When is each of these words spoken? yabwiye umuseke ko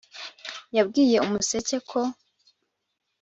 yabwiye 0.77 1.17
umuseke 1.25 1.75
ko 1.89 1.99